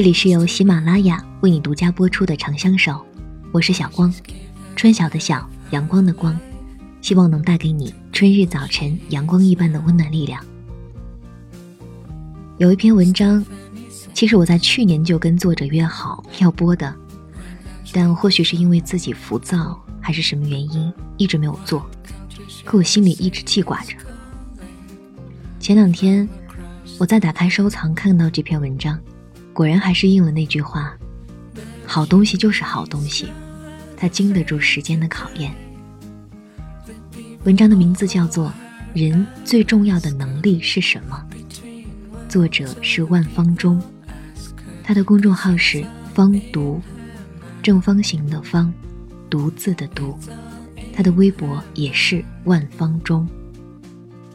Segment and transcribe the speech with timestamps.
[0.00, 2.92] 这里是由喜马拉雅为你独家播出的《长相守》，
[3.52, 4.10] 我是小光，
[4.74, 6.34] 春晓的晓，阳光的光，
[7.02, 10.42] 希望能带给你春日早晨阳光一般的温暖力量。
[12.56, 13.44] 有一篇文章，
[14.14, 16.96] 其实我在去年就跟作者约好要播的，
[17.92, 21.84] 但或许是因为自己浮躁，还是什么原因，一直没有做，
[22.64, 23.94] 可我心里一直记挂着。
[25.58, 26.26] 前两天，
[26.98, 28.98] 我在打开收藏看到这篇文章。
[29.60, 30.96] 果然还是应了那句话，
[31.84, 33.28] 好东西就是好东西，
[33.94, 35.54] 它经得住时间的考验。
[37.44, 38.50] 文章的名字叫做
[38.98, 41.22] 《人最重要的能力是什么》，
[42.26, 43.78] 作者是万方中，
[44.82, 45.84] 他的公众号是
[46.14, 46.80] 方读，
[47.62, 48.72] 正方形的方，
[49.28, 50.18] 独字的独，
[50.94, 53.28] 他的微博也是万方中。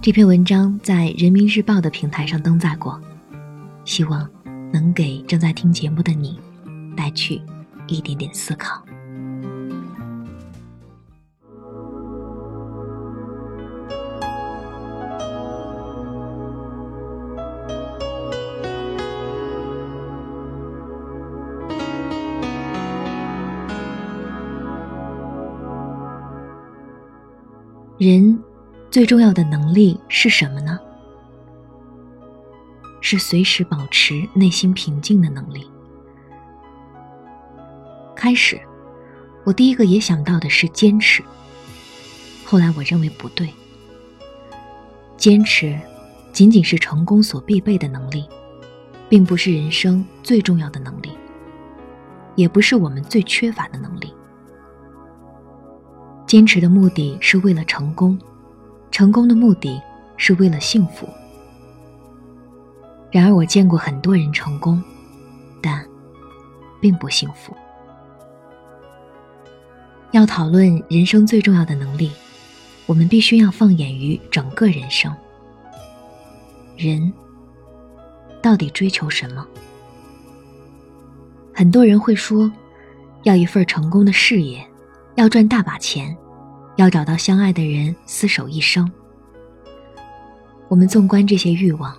[0.00, 3.02] 这篇文章在人民日报的平台上登载过，
[3.84, 4.30] 希望。
[4.72, 6.38] 能给正在听节目的你
[6.96, 7.40] 带去
[7.86, 8.82] 一点点思考。
[27.98, 28.38] 人
[28.92, 30.78] 最重要的能力是什么呢？
[33.10, 35.66] 是随时保持内心平静的能力。
[38.14, 38.60] 开始，
[39.44, 41.24] 我第一个也想到的是坚持。
[42.44, 43.48] 后来我认为不对。
[45.16, 45.80] 坚持，
[46.34, 48.28] 仅仅是成功所必备的能力，
[49.08, 51.08] 并不是人生最重要的能力，
[52.34, 54.12] 也不是我们最缺乏的能力。
[56.26, 58.20] 坚持的目的是为了成功，
[58.90, 59.80] 成功的目的
[60.18, 61.08] 是为了幸福。
[63.18, 64.80] 然而，我见过很多人成功，
[65.60, 65.84] 但
[66.80, 67.52] 并不幸福。
[70.12, 72.12] 要讨论人生最重要的能力，
[72.86, 75.12] 我们必须要放眼于整个人生。
[76.76, 77.12] 人
[78.40, 79.44] 到底追求什么？
[81.52, 82.48] 很多人会说，
[83.24, 84.64] 要一份成功的事业，
[85.16, 86.16] 要赚大把钱，
[86.76, 88.88] 要找到相爱的人厮守一生。
[90.68, 91.92] 我们纵观这些欲望。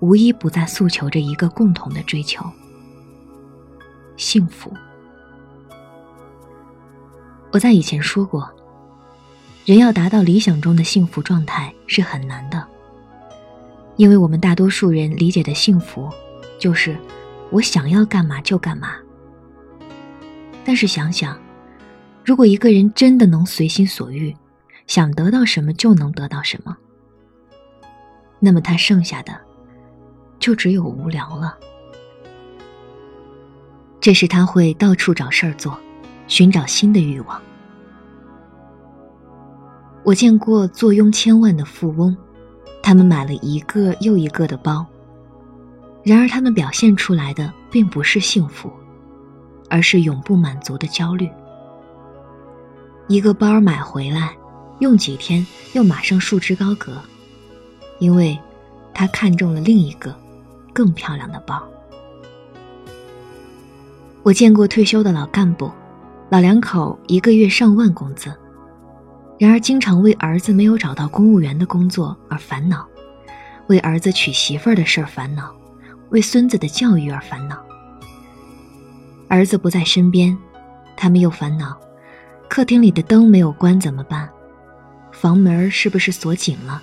[0.00, 2.44] 无一不在诉求着一个共同的追求：
[4.16, 4.72] 幸福。
[7.50, 8.48] 我在以前说过，
[9.64, 12.64] 人要达到理想中的幸福状态是很难的，
[13.96, 16.08] 因为我们大多数人理解的幸福，
[16.60, 16.96] 就是
[17.50, 18.94] 我想要干嘛就干嘛。
[20.64, 21.36] 但是想想，
[22.24, 24.36] 如果一个人真的能随心所欲，
[24.86, 26.76] 想得到什么就能得到什么，
[28.38, 29.47] 那么他剩下的。
[30.38, 31.56] 就只有无聊了。
[34.00, 35.78] 这时他会到处找事儿做，
[36.28, 37.40] 寻找新的欲望。
[40.04, 42.16] 我见过坐拥千万的富翁，
[42.82, 44.86] 他们买了一个又一个的包，
[46.02, 48.72] 然而他们表现出来的并不是幸福，
[49.68, 51.28] 而是永不满足的焦虑。
[53.08, 54.34] 一个包买回来，
[54.78, 57.02] 用几天又马上束之高阁，
[57.98, 58.38] 因为
[58.94, 60.16] 他看中了另一个。
[60.78, 61.60] 更漂亮的包。
[64.22, 65.68] 我见过退休的老干部，
[66.30, 68.32] 老两口一个月上万工资，
[69.40, 72.86] 然而经常为儿子没有找到公务员的工作而烦恼，
[73.66, 75.52] 为儿子娶媳妇儿的事儿烦恼，
[76.10, 77.58] 为孙子的教育而烦恼。
[79.26, 80.38] 儿子不在身边，
[80.96, 81.76] 他们又烦恼：
[82.48, 84.30] 客厅里的灯没有关怎么办？
[85.10, 86.80] 房门是不是锁紧了？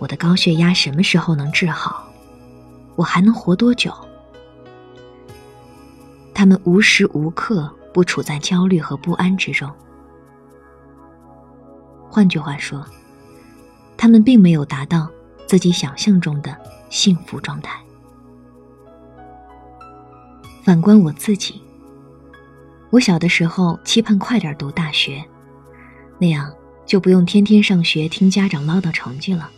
[0.00, 2.09] 我的高血压什么时候能治好？
[3.00, 3.90] 我还能活多久？
[6.34, 9.72] 他们无时无刻不处在焦虑和不安之中。
[12.10, 12.84] 换句话说，
[13.96, 15.08] 他们并没有达到
[15.46, 16.54] 自己想象中的
[16.90, 17.80] 幸福状态。
[20.62, 21.62] 反观我自己，
[22.90, 25.24] 我小的时候期盼快点读大学，
[26.18, 26.52] 那样
[26.84, 29.50] 就不用天天上学听家长唠叨成绩了。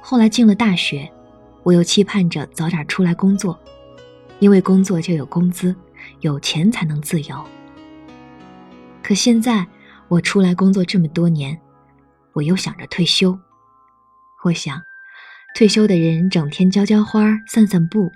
[0.00, 1.08] 后来进了大学。
[1.62, 3.58] 我又期盼着早点出来工作，
[4.40, 5.74] 因为工作就有工资，
[6.20, 7.44] 有钱才能自由。
[9.02, 9.66] 可现在
[10.08, 11.60] 我出来工作这么多年，
[12.32, 13.38] 我又想着退休。
[14.44, 14.82] 我想，
[15.54, 18.10] 退休的人整天浇浇花、散散步，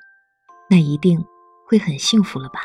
[0.68, 1.24] 那一定
[1.68, 2.60] 会很幸福了吧？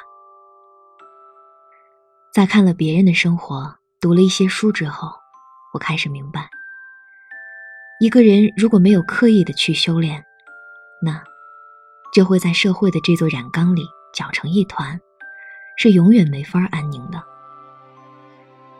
[2.33, 5.11] 在看了别人的生活，读了一些书之后，
[5.73, 6.49] 我开始明白，
[7.99, 10.25] 一个人如果没有刻意的去修炼，
[11.01, 11.21] 那，
[12.13, 14.99] 就会在社会的这座染缸里搅成一团，
[15.77, 17.21] 是永远没法安宁的。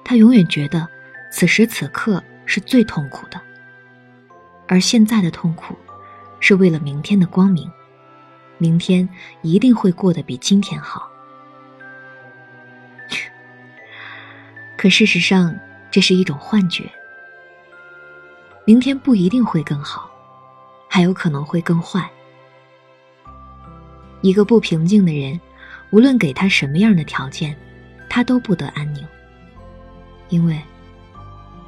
[0.04, 0.88] 他永远觉得
[1.32, 3.42] 此时此刻是最痛苦的，
[4.68, 5.76] 而现在的痛苦，
[6.40, 7.72] 是为了明天的光明。
[8.58, 9.10] 明天
[9.42, 11.10] 一定会过得比今天好。
[14.78, 15.58] 可事实上，
[15.90, 16.92] 这是一种幻觉。
[18.64, 20.11] 明天不一定会更好，
[20.94, 22.12] 还有可能会更坏。
[24.20, 25.40] 一个不平静的人，
[25.92, 27.56] 无论给他什么样的条件，
[28.10, 29.08] 他都不得安宁，
[30.28, 30.62] 因为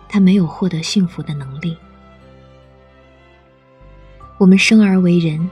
[0.09, 1.77] 他没有获得幸福的能力。
[4.37, 5.49] 我们生而为人。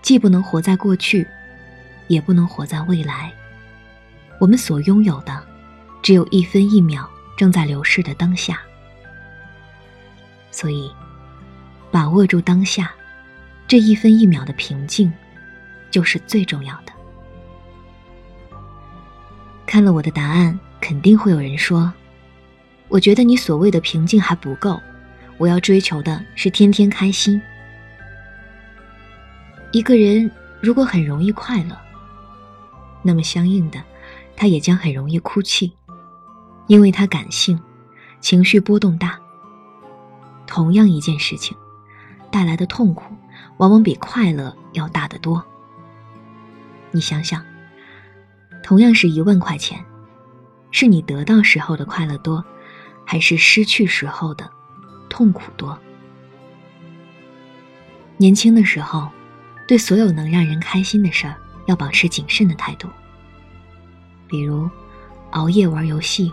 [0.00, 1.24] 既不能活在过去，
[2.08, 3.32] 也不能活在未来。
[4.40, 5.40] 我们所拥有的，
[6.02, 8.60] 只有一分一秒正在流逝的当下。
[10.50, 10.90] 所以，
[11.92, 12.90] 把握住当下，
[13.68, 15.12] 这一分一秒的平静，
[15.90, 16.92] 就是最重要的。
[19.66, 21.92] 看了我的答案，肯定会有人说
[22.88, 24.80] ：“我觉得你所谓的平静还不够，
[25.36, 27.40] 我要追求的是天天开心。”
[29.70, 30.30] 一个人
[30.60, 31.78] 如果很容易快乐，
[33.02, 33.82] 那么相应的，
[34.34, 35.72] 他也将很容易哭泣，
[36.68, 37.60] 因为他感性，
[38.20, 39.18] 情绪波动大。
[40.46, 41.56] 同样一件事情，
[42.32, 43.14] 带来的痛苦，
[43.58, 45.44] 往往比快乐要大得多。
[46.90, 47.44] 你想想，
[48.62, 49.84] 同样是一万块钱，
[50.72, 52.44] 是你得到时候的快乐多，
[53.04, 54.50] 还是失去时候的
[55.08, 55.78] 痛苦多？
[58.16, 59.08] 年轻的时候。
[59.64, 61.36] 对所有能让人开心的事儿，
[61.66, 62.88] 要保持谨慎的态度。
[64.26, 64.68] 比如，
[65.30, 66.30] 熬夜玩游戏，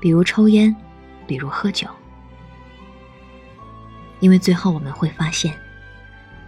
[0.00, 0.74] 比如抽烟，
[1.26, 1.88] 比如喝酒。
[4.20, 5.58] 因为最后我们会发现，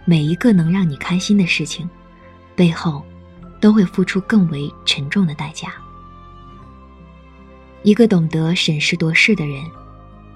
[0.05, 1.89] 每一个能让你开心的事情，
[2.55, 3.05] 背后，
[3.59, 5.73] 都会付出更为沉重的代价。
[7.83, 9.63] 一个懂得审时度势的人，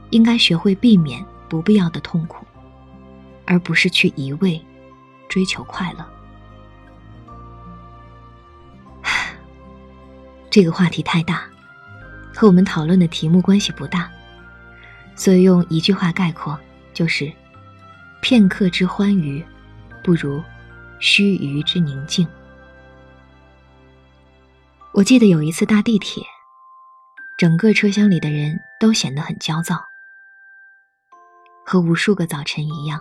[0.09, 2.45] 应该学会避免不必要的痛苦，
[3.45, 4.63] 而不是去一味。
[5.27, 6.05] 追求快乐，
[10.51, 11.43] 这个话题太大，
[12.33, 14.09] 和我们讨论的题目关系不大，
[15.15, 16.57] 所以用一句话概括，
[16.95, 17.31] 就是
[18.23, 19.45] “片刻之欢愉，
[20.03, 20.43] 不如
[20.99, 22.27] 须臾之宁静”。
[24.91, 26.23] 我记得有一次搭地铁，
[27.37, 29.79] 整个车厢里的人都显得很焦躁，
[31.63, 32.99] 和无数个早晨一样，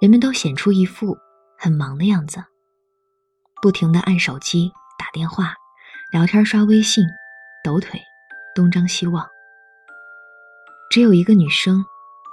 [0.00, 1.18] 人们都显出一副。
[1.60, 2.44] 很忙的样子，
[3.60, 5.56] 不停的按手机、打电话、
[6.12, 7.04] 聊天、刷微信、
[7.64, 8.00] 抖腿、
[8.54, 9.26] 东张西望。
[10.88, 11.84] 只有一个女生，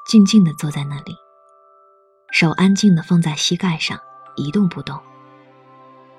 [0.06, 1.18] 静静的坐在那里，
[2.30, 4.00] 手安静的放在膝盖上，
[4.36, 5.02] 一动不动，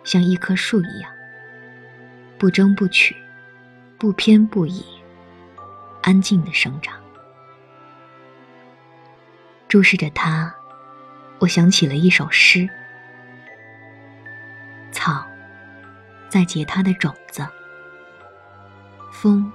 [0.02, 1.08] 像一棵树一样，
[2.36, 3.14] 不争不取，
[3.96, 4.84] 不偏不倚，
[6.02, 7.00] 安静的生长。
[9.68, 10.52] 注视着它，
[11.38, 12.68] 我想起了一首诗。
[14.90, 15.24] 草，
[16.28, 17.44] 在结它的种子；
[19.12, 19.49] 风，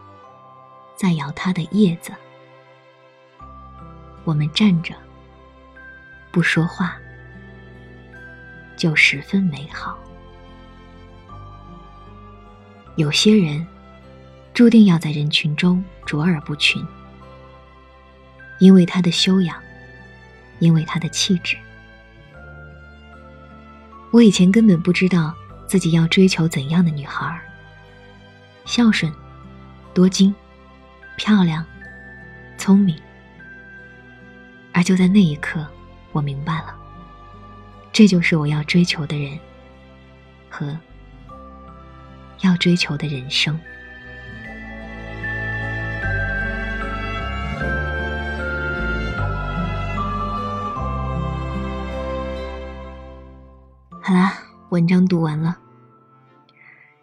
[0.96, 2.14] 在摇它的叶子。
[4.24, 4.94] 我们站着，
[6.32, 6.96] 不说话，
[8.78, 9.98] 就十分美好。
[12.98, 13.66] 有些人，
[14.54, 16.86] 注定要在人群中卓尔不群，
[18.60, 19.58] 因为他的修养，
[20.60, 21.58] 因为他的气质。
[24.12, 25.34] 我以前根本不知道
[25.66, 27.42] 自己要追求怎样的女孩儿。
[28.66, 29.12] 孝顺、
[29.94, 30.36] 多金、
[31.16, 31.66] 漂亮、
[32.58, 33.02] 聪明。
[34.82, 35.64] 而就在那一刻，
[36.12, 36.76] 我明白了，
[37.94, 39.38] 这就是我要追求的人，
[40.50, 40.76] 和
[42.40, 43.56] 要追求的人生。
[54.02, 54.34] 好啦，
[54.70, 55.56] 文章读完了。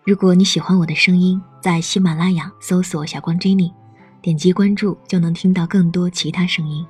[0.03, 3.73] 如果你喜欢我的声音，在喜马拉雅搜索“小光 Jenny”，
[4.21, 6.85] 点击关注就能听到更多其他声音。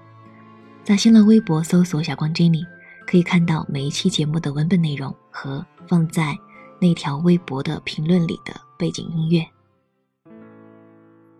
[0.84, 2.66] 在新浪微博搜索“小光 Jenny”，
[3.06, 6.36] 可以看到每一期节目的文本内容和放在
[6.80, 9.46] 那条微博的评论里的背景音乐。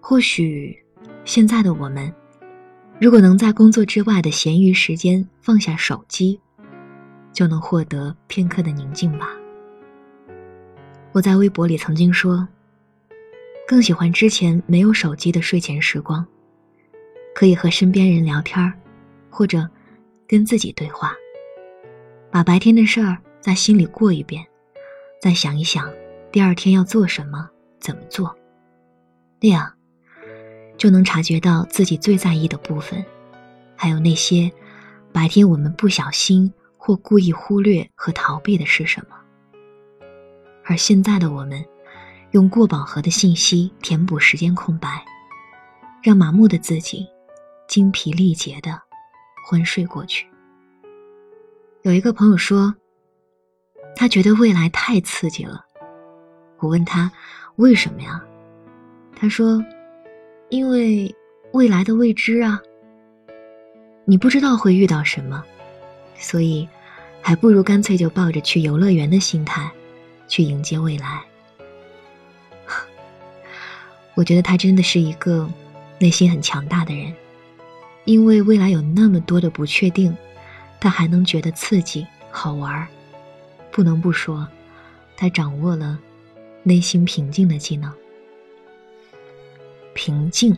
[0.01, 0.77] 或许，
[1.25, 2.13] 现在的我们，
[3.01, 6.41] 如果能在工作之外的闲余时间放下手机。
[7.31, 9.29] 就能获得片刻的宁静吧。
[11.13, 12.49] 我在微博里曾经说，
[13.65, 16.27] 更喜欢之前没有手机的睡前时光，
[17.37, 18.73] 可以和身边人聊天儿
[19.31, 19.69] 或者
[20.27, 21.13] 跟自己对话，
[22.31, 24.47] 把白天的事儿在心里过一遍，
[25.21, 25.91] 再想一想
[26.31, 27.49] 第二天要做什么，
[27.81, 28.37] 怎么做，
[29.41, 29.73] 那样
[30.77, 33.05] 就能察觉到自己最在意的部分，
[33.77, 34.51] 还有那些
[35.13, 39.17] 白天我们不小心或故意忽略和逃避的是什么。
[40.65, 41.65] 而现在的我们，
[42.33, 45.03] 用过饱和的信息填补时间空白，
[46.03, 47.07] 让麻木的自己
[47.67, 48.79] 精疲力竭的
[49.49, 50.27] 昏睡过去。
[51.81, 52.75] 有一个朋友说，
[53.97, 55.65] 他觉得未来太刺激了。
[56.59, 57.11] 我问他
[57.57, 58.23] 为什么呀？
[59.17, 59.65] 他说，
[60.51, 61.15] 因为
[61.53, 62.61] 未来的未知啊，
[64.05, 65.43] 你不知道会遇到什么，
[66.15, 66.69] 所以
[67.23, 69.71] 还不如干脆就抱着去游乐园的心态。
[70.27, 71.25] 去迎接未来。
[74.15, 75.49] 我觉得他真的是一个
[75.99, 77.15] 内心很强大的人，
[78.09, 80.17] 因为未来有那么多的不确定，
[80.81, 82.89] 他还能觉得刺激好玩
[83.71, 84.49] 不能不说，
[85.15, 85.99] 他掌握了
[86.63, 87.93] 内心平静的技能。
[89.93, 90.57] 平静，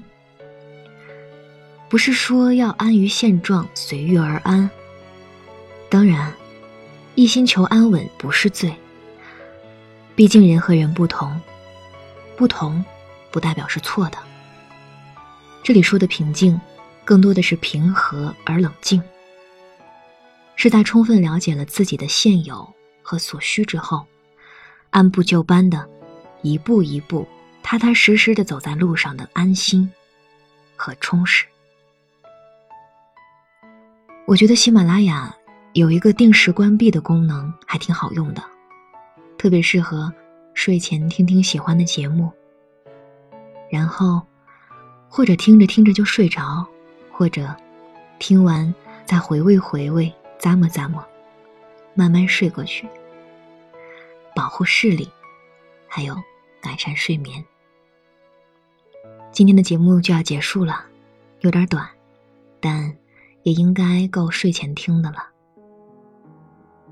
[1.89, 4.71] 不是说要安于现状、随遇而安。
[5.89, 6.33] 当然，
[7.17, 8.73] 一心求安稳不是罪。
[10.15, 11.41] 毕竟人和人不同，
[12.37, 12.85] 不同
[13.33, 14.19] 不代表是错的。
[15.65, 16.61] 这里说的平静，
[17.11, 19.03] 更多的是平和而冷静，
[20.55, 24.07] 是在充分了解了自己的现有和所需之后，
[24.91, 25.91] 按部就班的，
[26.43, 27.27] 一步一步
[27.65, 29.91] 踏踏实实的走在路上的安心
[30.77, 31.45] 和充实。
[34.25, 35.35] 我觉得喜马拉雅
[35.73, 38.45] 有一个定时关闭的功能，还挺好用的。
[39.37, 40.15] 特别适合
[40.55, 42.33] 睡前听听喜欢的节目，
[43.69, 44.23] 然后
[45.09, 46.65] 或者听着听着就睡着，
[47.21, 47.55] 或者
[48.19, 48.75] 听完
[49.05, 51.05] 再回味回味，咂摸咂摸，
[51.93, 52.89] 慢慢睡过去，
[54.35, 55.07] 保护视力，
[55.87, 56.17] 还有
[56.63, 57.45] 改善睡眠。
[59.33, 60.83] 今天的节目就要结束了，
[61.41, 61.87] 有点短，
[62.59, 62.91] 但
[63.43, 65.29] 也应该够睡前听的了。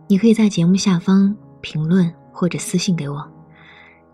[0.08, 2.14] 你可以在节目下方评论。
[2.30, 3.26] 或者私信给我，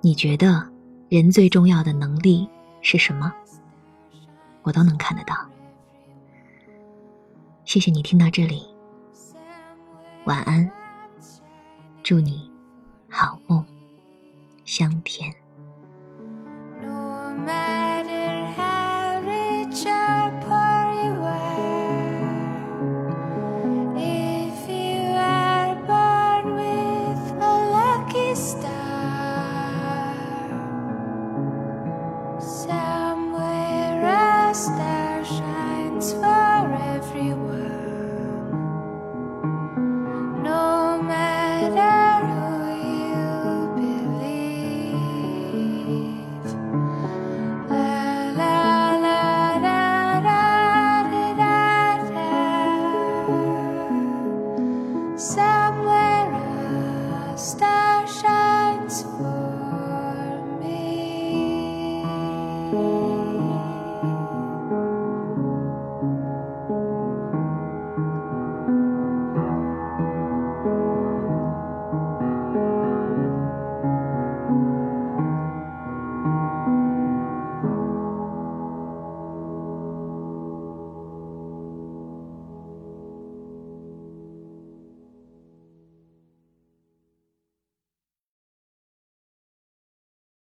[0.01, 0.67] 你觉得
[1.11, 2.49] 人最重要的能力
[2.83, 3.31] 是什么？
[4.63, 5.35] 我都能看得到。
[7.65, 8.63] 谢谢你听到这里，
[10.27, 10.71] 晚安，
[12.03, 12.51] 祝你
[13.09, 13.65] 好梦
[14.65, 15.44] 香甜。